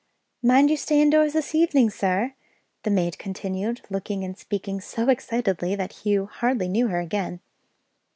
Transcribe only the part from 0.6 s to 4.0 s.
you stay indoors this evening, sir," the maid continued,